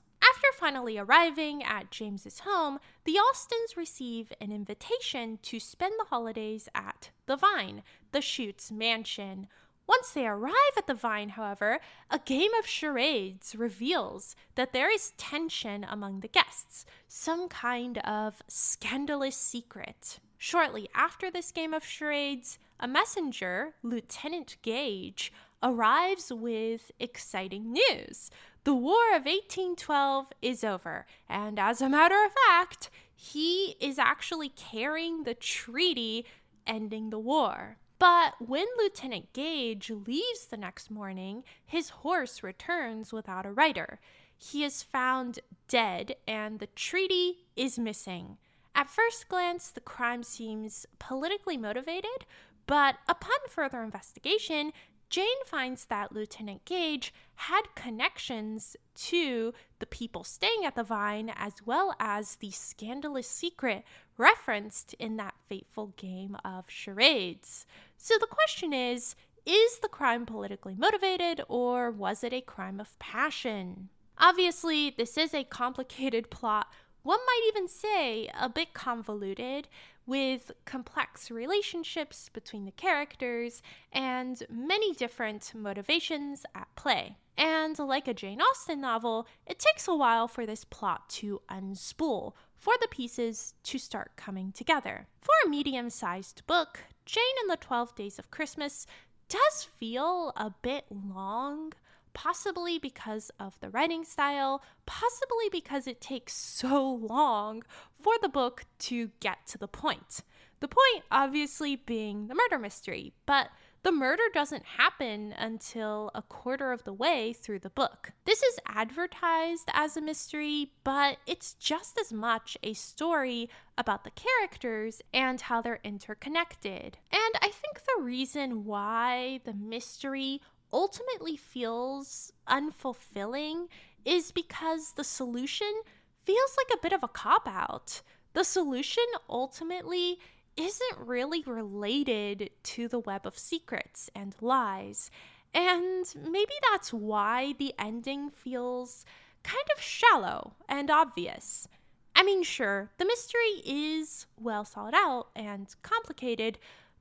After 0.49 0.61
finally 0.61 0.97
arriving 0.97 1.63
at 1.63 1.91
James's 1.91 2.41
home, 2.41 2.79
the 3.05 3.19
Austens 3.19 3.77
receive 3.77 4.33
an 4.41 4.51
invitation 4.51 5.39
to 5.43 5.61
spend 5.61 5.95
the 5.99 6.07
holidays 6.07 6.69
at 6.75 7.11
the 7.27 7.37
Vine, 7.37 7.83
the 8.13 8.23
Chutes 8.23 8.73
mansion. 8.73 9.49
Once 9.87 10.13
they 10.13 10.27
arrive 10.27 10.55
at 10.77 10.87
the 10.87 10.95
Vine, 10.95 11.31
however, 11.31 11.81
a 12.11 12.19
game 12.19 12.53
of 12.59 12.67
charades 12.67 13.57
reveals 13.57 14.37
that 14.55 14.73
there 14.73 14.91
is 14.91 15.13
tension 15.19 15.85
among 15.85 16.21
the 16.21 16.29
guests, 16.29 16.87
some 17.09 17.49
kind 17.49 17.99
of 17.99 18.43
scandalous 18.49 19.37
secret. 19.37 20.19
Shortly 20.39 20.89
after 20.95 21.31
this 21.31 21.53
game 21.53 21.75
of 21.75 21.85
charades, 21.85 22.59
a 22.81 22.89
messenger, 22.89 23.75
Lieutenant 23.83 24.57
Gage, 24.63 25.31
arrives 25.63 26.33
with 26.33 26.91
exciting 27.01 27.73
news. 27.73 28.31
The 28.65 28.75
War 28.75 29.09
of 29.15 29.25
1812 29.25 30.33
is 30.43 30.65
over, 30.65 31.07
and 31.29 31.59
as 31.59 31.81
a 31.81 31.89
matter 31.89 32.23
of 32.25 32.33
fact, 32.47 32.91
he 33.15 33.77
is 33.81 33.99
actually 33.99 34.51
carrying 34.51 35.25
the 35.25 35.35
treaty 35.35 36.27
ending 36.67 37.11
the 37.11 37.19
war. 37.19 37.79
But 37.99 38.35
when 38.39 38.67
Lieutenant 38.79 39.33
Gage 39.33 39.91
leaves 39.91 40.47
the 40.47 40.57
next 40.57 40.91
morning, 40.91 41.43
his 41.65 41.91
horse 41.91 42.43
returns 42.43 43.13
without 43.13 43.47
a 43.47 43.53
rider. 43.53 43.99
He 44.37 44.63
is 44.63 44.85
found 44.85 45.41
dead, 45.67 46.15
and 46.29 46.61
the 46.61 46.69
treaty 46.69 47.39
is 47.57 47.79
missing. 47.79 48.39
At 48.75 48.89
first 48.89 49.29
glance, 49.29 49.71
the 49.71 49.81
crime 49.81 50.23
seems 50.23 50.87
politically 51.01 51.57
motivated, 51.57 52.25
but 52.67 52.97
upon 53.09 53.39
further 53.49 53.83
investigation, 53.83 54.73
Jane 55.11 55.45
finds 55.47 55.87
that 55.87 56.13
Lieutenant 56.13 56.65
Gage 56.65 57.15
had 57.37 57.63
connections 57.75 58.77
to 58.95 59.55
the 59.79 59.87
people 59.87 60.23
staying 60.23 60.65
at 60.65 60.75
the 60.75 60.83
Vine 60.83 61.33
as 61.35 61.55
well 61.65 61.95
as 61.99 62.37
the 62.37 62.51
scandalous 62.51 63.29
secret 63.29 63.85
referenced 64.19 64.95
in 64.95 65.17
that 65.17 65.35
fateful 65.49 65.95
game 65.97 66.37
of 66.45 66.65
charades. 66.69 67.65
So 67.97 68.15
the 68.19 68.27
question 68.27 68.73
is 68.73 69.17
is 69.47 69.79
the 69.79 69.89
crime 69.89 70.27
politically 70.27 70.75
motivated 70.75 71.41
or 71.49 71.91
was 71.91 72.23
it 72.23 72.35
a 72.35 72.43
crime 72.43 72.79
of 72.79 72.99
passion? 72.99 73.89
Obviously, 74.19 74.91
this 74.91 75.17
is 75.17 75.33
a 75.33 75.45
complicated 75.45 76.29
plot. 76.31 76.67
One 77.03 77.21
might 77.25 77.49
even 77.49 77.69
say 77.69 78.29
a 78.39 78.51
bit 78.51 78.75
convoluted, 78.75 79.69
with 80.09 80.51
complex 80.65 81.31
relationships 81.31 82.31
between 82.33 82.65
the 82.65 82.73
characters 82.73 83.63
and 83.93 84.43
many 84.51 84.95
different 84.95 85.53
motivations 85.55 86.47
at 86.55 86.67
play. 86.75 87.15
And 87.37 87.79
like 87.79 88.09
a 88.09 88.15
Jane 88.15 88.41
Austen 88.41 88.81
novel, 88.81 89.29
it 89.47 89.59
takes 89.59 89.87
a 89.87 89.95
while 89.95 90.27
for 90.27 90.47
this 90.47 90.65
plot 90.65 91.11
to 91.11 91.43
unspool, 91.51 92.33
for 92.57 92.73
the 92.81 92.89
pieces 92.91 93.53
to 93.65 93.79
start 93.79 94.13
coming 94.17 94.51
together. 94.51 95.07
For 95.21 95.35
a 95.45 95.51
medium 95.51 95.91
sized 95.91 96.45
book, 96.47 96.81
Jane 97.05 97.23
and 97.43 97.51
the 97.51 97.63
12 97.63 97.95
Days 97.95 98.19
of 98.19 98.31
Christmas 98.31 98.87
does 99.29 99.63
feel 99.63 100.33
a 100.37 100.55
bit 100.63 100.87
long 100.91 101.75
possibly 102.19 102.81
because 102.81 103.31
of 103.39 103.57
the 103.61 103.71
writing 103.71 104.05
style, 104.05 104.61
possibly 104.87 105.49
because 105.53 105.87
it 105.87 106.01
takes 106.01 106.35
so 106.35 106.91
long 106.93 107.63
for 107.93 108.15
the 108.21 108.29
book 108.29 108.65
to 108.77 109.13
get 109.21 109.47
to 109.47 109.57
the 109.57 109.69
point. 109.69 110.23
The 110.59 110.67
point, 110.67 111.05
obviously, 111.13 111.77
being 111.77 112.27
the 112.27 112.35
murder 112.35 112.59
mystery, 112.59 113.13
but 113.25 113.51
the 113.85 113.93
murder 113.93 114.25
doesn't 114.35 114.65
happen 114.65 115.33
until 115.39 116.11
a 116.13 116.23
quarter 116.23 116.73
of 116.73 116.83
the 116.83 116.93
way 116.93 117.33
through 117.33 117.61
the 117.61 117.71
book. 117.71 118.11
This 118.25 118.43
is 118.43 118.59
advertised 118.67 119.69
as 119.73 119.97
a 119.97 120.01
mystery, 120.01 120.73
but 120.83 121.19
it's 121.25 121.55
just 121.55 122.01
as 122.01 122.13
much 122.13 122.59
a 122.65 122.73
story 122.73 123.49
about 123.79 124.03
the 124.03 124.11
characters 124.11 125.01
and 125.15 125.41
how 125.41 125.63
they're 125.63 125.79
interconnected. 125.85 126.99
And 127.13 127.35
I 127.41 127.51
think 127.53 127.79
the 127.79 128.03
reason 128.03 128.65
why 128.65 129.39
the 129.45 129.55
mystery 129.55 130.41
ultimately 130.73 131.37
feels 131.37 132.33
unfulfilling 132.49 133.69
is 134.05 134.31
because 134.33 134.93
the 134.93 135.05
solution 135.05 135.83
feels 136.25 136.57
like 136.57 136.79
a 136.79 136.83
bit 136.83 136.93
of 136.93 137.03
a 137.03 137.09
cop 137.09 137.47
out. 137.49 138.03
the 138.35 138.45
solution 138.45 139.05
ultimately 139.29 140.19
isn't 140.57 140.99
really 140.99 141.43
related 141.47 142.51
to 142.63 142.89
the 142.89 142.99
web 142.99 143.27
of 143.27 143.39
secrets 143.39 144.11
and 144.15 144.35
lies. 144.41 145.11
And 145.55 146.05
maybe 146.15 146.53
that's 146.71 146.93
why 146.93 147.55
the 147.59 147.75
ending 147.79 148.31
feels 148.31 149.05
kind 149.43 149.65
of 149.75 149.83
shallow 149.83 150.55
and 150.69 150.91
obvious. 150.91 151.69
I 152.15 152.23
mean, 152.23 152.43
sure, 152.43 152.91
the 152.99 153.05
mystery 153.07 153.63
is 153.65 154.27
well 154.39 154.65
thought 154.65 154.95
out 154.95 155.29
and 155.35 155.75
complicated, 155.83 156.59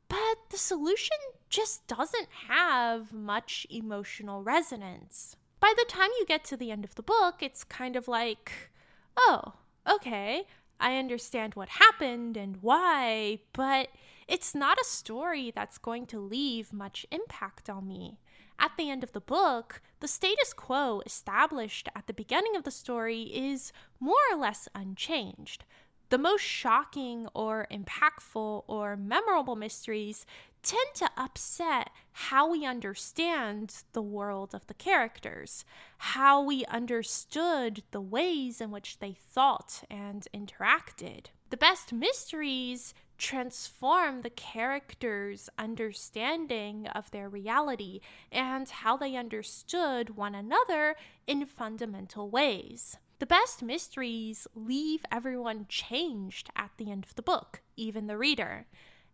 but 0.07 0.37
the 0.49 0.57
solution 0.57 1.17
just 1.49 1.87
doesn't 1.87 2.27
have 2.47 3.13
much 3.13 3.65
emotional 3.69 4.43
resonance. 4.43 5.35
By 5.59 5.73
the 5.77 5.85
time 5.87 6.09
you 6.19 6.25
get 6.25 6.43
to 6.45 6.57
the 6.57 6.71
end 6.71 6.85
of 6.85 6.95
the 6.95 7.03
book, 7.03 7.41
it's 7.41 7.63
kind 7.63 7.95
of 7.95 8.07
like, 8.07 8.71
oh, 9.17 9.53
okay, 9.89 10.43
I 10.79 10.97
understand 10.97 11.55
what 11.55 11.69
happened 11.69 12.37
and 12.37 12.57
why, 12.61 13.39
but 13.53 13.89
it's 14.27 14.53
not 14.53 14.79
a 14.79 14.85
story 14.85 15.51
that's 15.55 15.77
going 15.77 16.05
to 16.07 16.19
leave 16.19 16.73
much 16.73 17.05
impact 17.11 17.69
on 17.69 17.87
me. 17.87 18.19
At 18.59 18.71
the 18.77 18.89
end 18.89 19.03
of 19.03 19.13
the 19.13 19.21
book, 19.21 19.81
the 19.99 20.07
status 20.07 20.53
quo 20.53 21.01
established 21.05 21.89
at 21.95 22.07
the 22.07 22.13
beginning 22.13 22.55
of 22.55 22.63
the 22.63 22.71
story 22.71 23.23
is 23.23 23.71
more 23.99 24.15
or 24.31 24.37
less 24.37 24.67
unchanged. 24.75 25.63
The 26.09 26.17
most 26.17 26.41
shocking 26.41 27.27
or 27.33 27.67
impactful 27.71 28.63
or 28.67 28.95
memorable 28.95 29.55
mysteries 29.55 30.25
tend 30.67 30.95
to 30.95 31.09
upset 31.15 31.91
how 32.11 32.51
we 32.51 32.65
understand 32.65 33.83
the 33.93 34.01
world 34.01 34.53
of 34.53 34.67
the 34.67 34.73
characters, 34.73 35.63
how 35.97 36.41
we 36.41 36.65
understood 36.65 37.83
the 37.91 38.01
ways 38.01 38.59
in 38.59 38.69
which 38.69 38.99
they 38.99 39.13
thought 39.13 39.85
and 39.89 40.27
interacted. 40.33 41.27
The 41.51 41.55
best 41.55 41.93
mysteries 41.93 42.93
transform 43.17 44.21
the 44.21 44.29
characters' 44.29 45.49
understanding 45.57 46.87
of 46.87 47.09
their 47.11 47.29
reality 47.29 48.01
and 48.29 48.67
how 48.67 48.97
they 48.97 49.15
understood 49.15 50.17
one 50.17 50.35
another 50.35 50.97
in 51.25 51.45
fundamental 51.45 52.29
ways. 52.29 52.97
The 53.19 53.25
best 53.25 53.63
mysteries 53.63 54.47
leave 54.53 55.05
everyone 55.13 55.65
changed 55.69 56.49
at 56.57 56.71
the 56.75 56.91
end 56.91 57.05
of 57.05 57.15
the 57.15 57.21
book, 57.21 57.61
even 57.77 58.07
the 58.07 58.17
reader. 58.17 58.67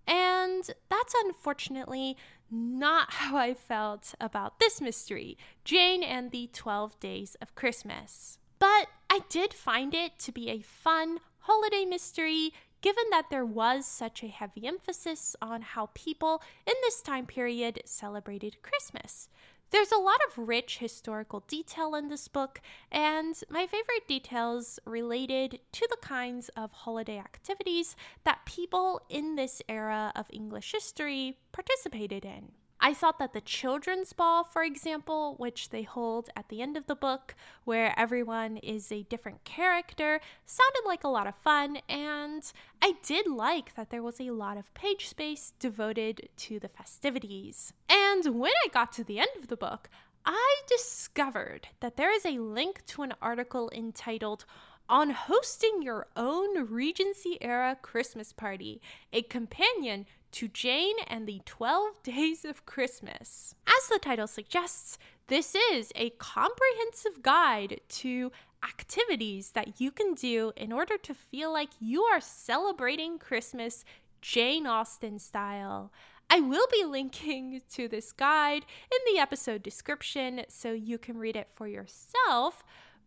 And 0.07 0.63
that's 0.89 1.15
unfortunately 1.23 2.17
not 2.51 3.11
how 3.13 3.37
I 3.37 3.53
felt 3.53 4.13
about 4.19 4.59
this 4.59 4.81
mystery, 4.81 5.37
Jane 5.63 6.03
and 6.03 6.31
the 6.31 6.49
12 6.53 6.99
Days 6.99 7.35
of 7.41 7.55
Christmas. 7.55 8.37
But 8.59 8.87
I 9.09 9.21
did 9.29 9.53
find 9.53 9.93
it 9.93 10.17
to 10.19 10.31
be 10.31 10.49
a 10.49 10.61
fun 10.61 11.19
holiday 11.39 11.85
mystery 11.85 12.53
given 12.81 13.05
that 13.11 13.29
there 13.29 13.45
was 13.45 13.85
such 13.85 14.23
a 14.23 14.27
heavy 14.27 14.67
emphasis 14.67 15.35
on 15.41 15.61
how 15.61 15.89
people 15.93 16.41
in 16.67 16.73
this 16.81 17.01
time 17.01 17.25
period 17.25 17.81
celebrated 17.85 18.61
Christmas. 18.61 19.29
There's 19.73 19.91
a 19.91 19.97
lot 19.97 20.19
of 20.27 20.47
rich 20.47 20.77
historical 20.77 21.39
detail 21.47 21.95
in 21.95 22.07
this 22.07 22.27
book, 22.27 22.61
and 22.91 23.35
my 23.49 23.65
favorite 23.65 24.07
details 24.07 24.79
related 24.85 25.61
to 25.71 25.87
the 25.89 25.97
kinds 25.97 26.49
of 26.49 26.71
holiday 26.71 27.17
activities 27.17 27.95
that 28.23 28.45
people 28.45 29.01
in 29.09 29.35
this 29.35 29.63
era 29.67 30.11
of 30.15 30.27
English 30.29 30.73
history 30.73 31.39
participated 31.51 32.23
in. 32.23 32.51
I 32.85 32.93
thought 32.93 33.17
that 33.19 33.31
the 33.31 33.39
children's 33.39 34.11
ball, 34.11 34.43
for 34.43 34.61
example, 34.61 35.35
which 35.37 35.69
they 35.69 35.83
hold 35.83 36.29
at 36.35 36.49
the 36.49 36.61
end 36.61 36.75
of 36.75 36.85
the 36.85 36.97
book, 36.97 37.33
where 37.63 37.97
everyone 37.97 38.57
is 38.57 38.91
a 38.91 39.03
different 39.03 39.45
character, 39.45 40.19
sounded 40.45 40.81
like 40.85 41.05
a 41.05 41.07
lot 41.07 41.25
of 41.25 41.33
fun, 41.37 41.77
and 41.87 42.43
I 42.81 42.95
did 43.01 43.25
like 43.25 43.75
that 43.75 43.89
there 43.89 44.03
was 44.03 44.19
a 44.19 44.31
lot 44.31 44.57
of 44.57 44.73
page 44.73 45.07
space 45.07 45.53
devoted 45.59 46.27
to 46.35 46.59
the 46.59 46.67
festivities. 46.67 47.71
And 47.87 48.37
when 48.37 48.51
I 48.65 48.67
got 48.67 48.91
to 48.93 49.05
the 49.05 49.19
end 49.19 49.31
of 49.39 49.47
the 49.47 49.55
book, 49.55 49.89
I 50.25 50.61
discovered 50.67 51.69
that 51.79 51.95
there 51.95 52.13
is 52.13 52.25
a 52.25 52.39
link 52.39 52.85
to 52.87 53.03
an 53.03 53.13
article 53.21 53.71
entitled 53.73 54.43
on 54.89 55.11
hosting 55.11 55.81
your 55.81 56.07
own 56.17 56.65
Regency 56.65 57.37
era 57.39 57.77
Christmas 57.81 58.33
party, 58.33 58.81
a 59.13 59.21
companion 59.21 60.05
to 60.33 60.47
Jane 60.47 60.95
and 61.07 61.25
the 61.27 61.41
12 61.45 62.03
Days 62.03 62.43
of 62.45 62.65
Christmas. 62.65 63.55
As 63.65 63.87
the 63.87 63.99
title 63.99 64.27
suggests, 64.27 64.97
this 65.27 65.55
is 65.55 65.91
a 65.95 66.11
comprehensive 66.11 67.21
guide 67.21 67.81
to 67.89 68.31
activities 68.63 69.51
that 69.51 69.79
you 69.79 69.91
can 69.91 70.13
do 70.13 70.51
in 70.57 70.71
order 70.71 70.97
to 70.97 71.13
feel 71.13 71.51
like 71.51 71.69
you 71.79 72.03
are 72.03 72.19
celebrating 72.19 73.17
Christmas 73.17 73.85
Jane 74.21 74.67
Austen 74.67 75.19
style. 75.19 75.91
I 76.29 76.39
will 76.39 76.67
be 76.71 76.83
linking 76.83 77.61
to 77.71 77.87
this 77.87 78.11
guide 78.11 78.65
in 78.91 79.13
the 79.13 79.19
episode 79.19 79.63
description 79.63 80.41
so 80.49 80.71
you 80.71 80.97
can 80.97 81.17
read 81.17 81.35
it 81.35 81.49
for 81.55 81.67
yourself 81.67 82.63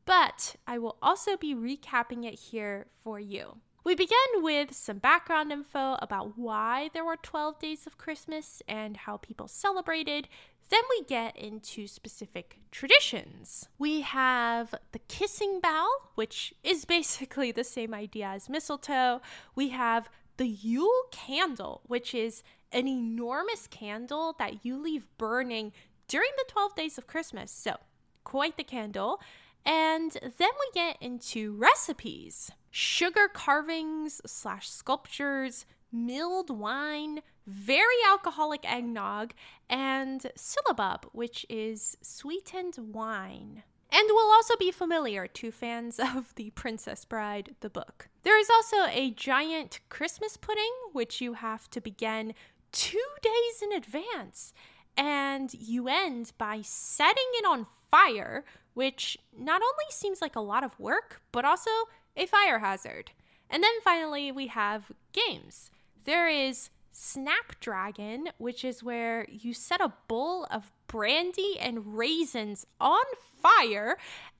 but 0.06 0.54
I 0.66 0.78
will 0.78 0.96
also 1.02 1.36
be 1.36 1.54
recapping 1.54 2.24
it 2.24 2.38
here 2.38 2.86
for 3.02 3.20
you. 3.20 3.58
We 3.86 3.94
begin 3.94 4.42
with 4.42 4.74
some 4.74 4.98
background 4.98 5.52
info 5.52 5.96
about 6.02 6.36
why 6.36 6.90
there 6.92 7.04
were 7.04 7.14
12 7.14 7.60
days 7.60 7.86
of 7.86 7.96
Christmas 7.96 8.60
and 8.66 8.96
how 8.96 9.16
people 9.18 9.46
celebrated. 9.46 10.26
Then 10.70 10.80
we 10.90 11.04
get 11.04 11.36
into 11.36 11.86
specific 11.86 12.58
traditions. 12.72 13.68
We 13.78 14.00
have 14.00 14.74
the 14.90 14.98
kissing 14.98 15.60
bough, 15.62 15.86
which 16.16 16.52
is 16.64 16.84
basically 16.96 17.52
the 17.52 17.62
same 17.62 17.94
idea 17.94 18.26
as 18.26 18.48
mistletoe. 18.48 19.20
We 19.54 19.68
have 19.68 20.10
the 20.36 20.48
Yule 20.48 21.04
candle, 21.12 21.82
which 21.86 22.12
is 22.12 22.42
an 22.72 22.88
enormous 22.88 23.68
candle 23.68 24.34
that 24.40 24.64
you 24.64 24.82
leave 24.82 25.06
burning 25.16 25.70
during 26.08 26.30
the 26.36 26.52
12 26.52 26.74
days 26.74 26.98
of 26.98 27.06
Christmas. 27.06 27.52
So, 27.52 27.76
quite 28.24 28.56
the 28.56 28.64
candle. 28.64 29.20
And 29.66 30.12
then 30.12 30.50
we 30.60 30.70
get 30.72 30.96
into 31.00 31.52
recipes 31.52 32.52
sugar 32.70 33.28
carvings 33.32 34.20
slash 34.24 34.68
sculptures, 34.68 35.66
milled 35.90 36.50
wine, 36.50 37.20
very 37.46 37.96
alcoholic 38.08 38.60
eggnog, 38.70 39.32
and 39.68 40.30
syllabub, 40.36 41.06
which 41.12 41.44
is 41.48 41.96
sweetened 42.02 42.76
wine. 42.78 43.64
And 43.90 44.08
will 44.10 44.30
also 44.30 44.56
be 44.56 44.70
familiar 44.70 45.26
to 45.26 45.50
fans 45.50 45.98
of 46.14 46.34
The 46.34 46.50
Princess 46.50 47.04
Bride, 47.04 47.56
the 47.60 47.70
book. 47.70 48.08
There 48.22 48.38
is 48.38 48.50
also 48.50 48.86
a 48.88 49.10
giant 49.10 49.80
Christmas 49.88 50.36
pudding, 50.36 50.72
which 50.92 51.20
you 51.20 51.34
have 51.34 51.70
to 51.70 51.80
begin 51.80 52.34
two 52.72 53.08
days 53.22 53.62
in 53.62 53.72
advance. 53.72 54.52
And 54.96 55.52
you 55.54 55.88
end 55.88 56.32
by 56.38 56.62
setting 56.62 57.30
it 57.34 57.46
on 57.46 57.66
fire 57.90 58.44
which 58.76 59.16
not 59.34 59.62
only 59.62 59.90
seems 59.90 60.20
like 60.20 60.36
a 60.36 60.40
lot 60.40 60.62
of 60.62 60.78
work, 60.78 61.22
but 61.32 61.46
also 61.46 61.70
a 62.14 62.26
fire 62.26 62.58
hazard. 62.58 63.10
And 63.48 63.62
then 63.62 63.80
finally, 63.82 64.30
we 64.30 64.48
have 64.48 64.92
games. 65.14 65.70
There 66.04 66.28
is 66.28 66.68
Snapdragon, 66.92 68.28
which 68.36 68.66
is 68.66 68.82
where 68.82 69.26
you 69.30 69.54
set 69.54 69.80
a 69.80 69.94
bowl 70.08 70.46
of 70.50 70.70
brandy 70.88 71.58
and 71.58 71.96
raisins 71.96 72.66
on 72.78 73.02
fire 73.40 73.96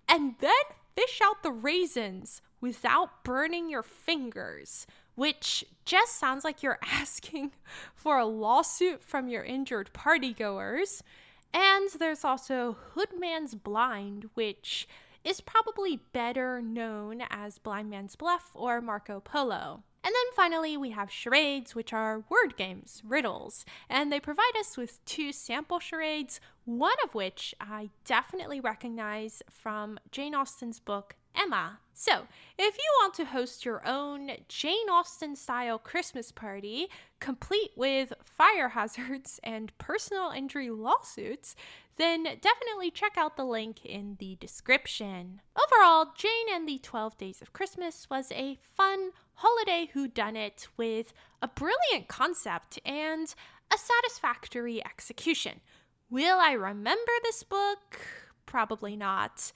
and 0.07 0.35
then 0.41 0.53
fish 0.95 1.21
out 1.25 1.43
the 1.43 1.51
raisins 1.51 2.43
without 2.61 3.25
burning 3.25 3.71
your 3.71 3.83
fingers, 3.83 4.87
which 5.17 5.65
just 5.85 6.19
sounds 6.19 6.45
like 6.45 6.63
you're 6.63 6.79
asking 6.93 7.51
for 7.95 8.19
a 8.19 8.27
lawsuit 8.27 9.03
from 9.03 9.29
your 9.29 9.43
injured 9.43 9.91
partygoers. 9.93 11.03
And 11.53 11.89
there's 11.99 12.25
also 12.25 12.77
Hoodman's 12.95 13.55
Blind, 13.55 14.31
which 14.35 14.87
is 15.25 15.41
probably 15.41 16.01
better 16.13 16.63
known 16.63 17.23
as 17.31 17.59
Blind 17.59 17.91
Man's 17.91 18.15
Bluff 18.15 18.53
or 18.55 18.81
Marco 18.81 19.19
Polo. 19.19 19.83
And 20.05 20.15
then 20.15 20.35
finally, 20.37 20.77
we 20.77 20.91
have 20.91 21.11
charades, 21.11 21.75
which 21.75 21.93
are 21.93 22.23
word 22.29 22.57
games, 22.57 23.03
riddles, 23.05 23.65
and 23.91 24.13
they 24.13 24.21
provide 24.21 24.53
us 24.57 24.77
with 24.77 25.05
two 25.05 25.33
sample 25.33 25.81
charades, 25.81 26.41
one 26.65 26.95
of 27.03 27.13
which 27.13 27.57
I 27.61 27.91
definitely 28.05 28.61
recognize 28.61 29.43
from 29.51 29.99
Jane 30.13 30.33
Austen's 30.33 30.79
book 30.79 31.17
Emma. 31.37 31.79
So, 31.93 32.27
if 32.59 32.77
you 32.77 32.85
want 33.01 33.15
to 33.15 33.25
host 33.25 33.65
your 33.65 33.87
own 33.87 34.31
Jane 34.49 34.89
Austen 34.91 35.35
style 35.35 35.79
Christmas 35.79 36.31
party, 36.31 36.89
complete 37.21 37.71
with 37.77 38.13
fire 38.23 38.69
hazards 38.71 39.41
and 39.43 39.77
personal 39.79 40.31
injury 40.31 40.71
lawsuits, 40.71 41.57
then 41.97 42.25
definitely 42.25 42.91
check 42.91 43.17
out 43.17 43.37
the 43.37 43.45
link 43.45 43.85
in 43.85 44.17
the 44.19 44.37
description. 44.37 45.41
Overall, 45.57 46.13
Jane 46.17 46.47
and 46.53 46.69
the 46.69 46.79
12 46.79 47.17
Days 47.17 47.41
of 47.41 47.53
Christmas 47.53 48.09
was 48.11 48.31
a 48.33 48.59
fun 48.61 49.11
holiday 49.35 49.89
whodunit 49.95 50.67
with 50.77 51.13
a 51.41 51.49
brilliant 51.49 52.09
concept 52.09 52.79
and 52.85 53.35
a 53.73 53.79
satisfactory 53.79 54.85
execution. 54.85 55.61
Will 56.11 56.39
I 56.39 56.53
remember 56.53 57.13
this 57.23 57.43
book? 57.43 57.99
Probably 58.45 58.97
not. 58.97 59.53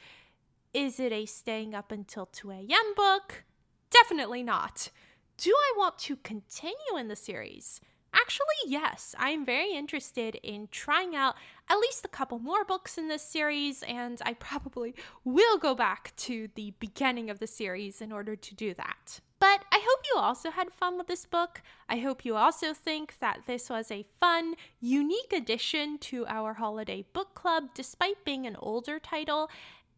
Is 0.72 1.00
it 1.00 1.10
a 1.10 1.26
staying 1.26 1.74
up 1.74 1.90
until 1.90 2.26
2 2.26 2.52
a.m. 2.52 2.94
book? 2.94 3.44
Definitely 3.90 4.42
not. 4.44 4.90
do 5.36 5.50
I 5.50 5.72
want 5.78 5.98
to 6.00 6.16
continue 6.16 6.96
in 6.98 7.08
the 7.08 7.16
series? 7.16 7.80
Actually, 8.12 8.46
yes, 8.66 9.14
I'm 9.18 9.46
very 9.46 9.72
interested 9.72 10.34
in 10.42 10.68
trying 10.70 11.16
out 11.16 11.34
at 11.68 11.78
least 11.78 12.04
a 12.04 12.08
couple 12.08 12.38
more 12.38 12.64
books 12.64 12.98
in 12.98 13.08
this 13.08 13.22
series, 13.22 13.82
and 13.84 14.20
I 14.24 14.34
probably 14.34 14.94
will 15.24 15.58
go 15.58 15.74
back 15.74 16.14
to 16.16 16.48
the 16.54 16.72
beginning 16.78 17.30
of 17.30 17.38
the 17.38 17.46
series 17.46 18.00
in 18.00 18.12
order 18.12 18.36
to 18.36 18.54
do 18.54 18.74
that. 18.74 19.20
But 19.38 19.64
I 19.72 19.78
hope 19.78 20.04
you 20.12 20.20
also 20.20 20.50
had 20.50 20.70
fun 20.70 20.98
with 20.98 21.06
this 21.06 21.24
book. 21.24 21.62
I 21.88 21.96
hope 21.98 22.26
you 22.26 22.36
also 22.36 22.74
think 22.74 23.14
that 23.20 23.40
this 23.46 23.70
was 23.70 23.90
a 23.90 24.04
fun, 24.20 24.54
unique 24.80 25.32
addition 25.32 25.96
to 25.98 26.26
our 26.26 26.54
holiday 26.54 27.06
book 27.14 27.34
club, 27.34 27.70
despite 27.72 28.24
being 28.24 28.46
an 28.46 28.56
older 28.56 28.98
title. 28.98 29.48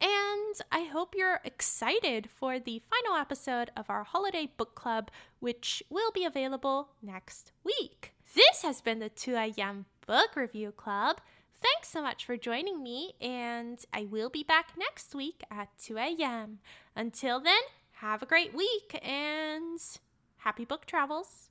And 0.01 0.55
I 0.71 0.85
hope 0.85 1.15
you're 1.17 1.41
excited 1.45 2.29
for 2.35 2.59
the 2.59 2.83
final 2.91 3.17
episode 3.19 3.71
of 3.77 3.89
our 3.89 4.05
holiday 4.05 4.51
book 4.57 4.75
club, 4.75 5.11
which 5.41 5.83
will 5.91 6.11
be 6.13 6.25
available 6.25 6.89
next 7.03 7.53
week. 7.65 8.15
This 8.35 8.63
has 8.63 8.81
been 8.81 8.99
the 8.99 9.11
2am 9.11 9.85
Book 10.07 10.37
Review 10.37 10.73
Club. 10.73 11.21
Thanks 11.63 11.89
so 11.89 12.03
much 12.03 12.25
for 12.25 12.37
joining 12.37 12.83
me, 12.83 13.13
and 13.21 13.79
I 13.93 14.07
will 14.07 14.31
be 14.31 14.43
back 14.43 14.73
next 14.77 15.15
week 15.15 15.43
at 15.51 15.69
2 15.79 15.97
a.m. 15.97 16.59
Until 16.97 17.41
then, 17.41 17.63
have 17.93 18.23
a 18.23 18.27
great 18.27 18.53
week 18.53 18.99
and 19.01 19.79
happy 20.39 20.65
book 20.65 20.87
travels. 20.87 21.51